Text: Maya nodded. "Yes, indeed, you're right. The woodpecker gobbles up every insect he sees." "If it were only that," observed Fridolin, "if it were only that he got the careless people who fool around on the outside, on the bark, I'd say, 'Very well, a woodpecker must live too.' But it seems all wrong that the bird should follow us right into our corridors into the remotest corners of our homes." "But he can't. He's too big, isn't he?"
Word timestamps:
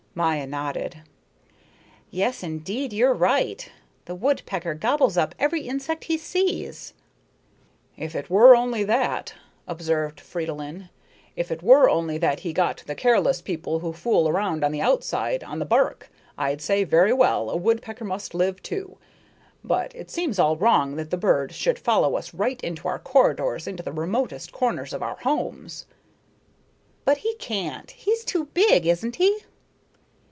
Maya 0.13 0.45
nodded. 0.45 1.03
"Yes, 2.09 2.43
indeed, 2.43 2.91
you're 2.91 3.13
right. 3.13 3.71
The 4.03 4.13
woodpecker 4.13 4.73
gobbles 4.73 5.15
up 5.15 5.33
every 5.39 5.61
insect 5.61 6.03
he 6.03 6.17
sees." 6.17 6.93
"If 7.95 8.13
it 8.13 8.29
were 8.29 8.53
only 8.53 8.83
that," 8.83 9.33
observed 9.69 10.19
Fridolin, 10.19 10.89
"if 11.37 11.49
it 11.49 11.63
were 11.63 11.89
only 11.89 12.17
that 12.17 12.41
he 12.41 12.51
got 12.51 12.83
the 12.87 12.93
careless 12.93 13.41
people 13.41 13.79
who 13.79 13.93
fool 13.93 14.27
around 14.27 14.65
on 14.65 14.73
the 14.73 14.81
outside, 14.81 15.45
on 15.45 15.59
the 15.59 15.65
bark, 15.65 16.09
I'd 16.37 16.61
say, 16.61 16.83
'Very 16.83 17.13
well, 17.13 17.49
a 17.49 17.55
woodpecker 17.55 18.03
must 18.03 18.33
live 18.35 18.61
too.' 18.61 18.97
But 19.63 19.95
it 19.95 20.11
seems 20.11 20.37
all 20.37 20.57
wrong 20.57 20.97
that 20.97 21.09
the 21.11 21.15
bird 21.17 21.53
should 21.53 21.79
follow 21.79 22.17
us 22.17 22.33
right 22.33 22.59
into 22.61 22.89
our 22.89 22.99
corridors 22.99 23.65
into 23.65 23.81
the 23.81 23.93
remotest 23.93 24.51
corners 24.51 24.91
of 24.91 25.01
our 25.01 25.15
homes." 25.19 25.85
"But 27.05 27.19
he 27.19 27.33
can't. 27.35 27.89
He's 27.91 28.25
too 28.25 28.47
big, 28.47 28.85
isn't 28.85 29.15
he?" 29.15 29.43